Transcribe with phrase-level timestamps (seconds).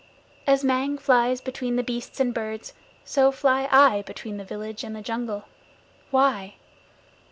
[0.47, 2.73] As Mang flies between the beasts and birds,
[3.05, 5.43] so fly I between the village and the jungle.
[6.09, 6.55] Why?